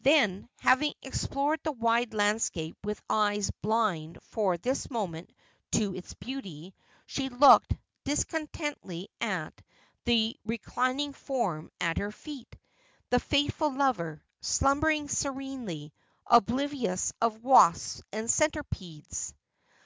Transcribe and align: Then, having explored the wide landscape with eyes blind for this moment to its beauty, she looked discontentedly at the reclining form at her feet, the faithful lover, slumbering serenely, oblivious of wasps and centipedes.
Then, 0.00 0.48
having 0.60 0.94
explored 1.02 1.60
the 1.62 1.72
wide 1.72 2.14
landscape 2.14 2.74
with 2.84 3.02
eyes 3.10 3.50
blind 3.60 4.16
for 4.22 4.56
this 4.56 4.90
moment 4.90 5.30
to 5.72 5.94
its 5.94 6.14
beauty, 6.14 6.74
she 7.04 7.28
looked 7.28 7.76
discontentedly 8.04 9.10
at 9.20 9.52
the 10.06 10.38
reclining 10.46 11.12
form 11.12 11.70
at 11.82 11.98
her 11.98 12.12
feet, 12.12 12.56
the 13.10 13.20
faithful 13.20 13.74
lover, 13.76 14.24
slumbering 14.40 15.10
serenely, 15.10 15.92
oblivious 16.26 17.12
of 17.20 17.44
wasps 17.44 18.00
and 18.10 18.30
centipedes. 18.30 19.34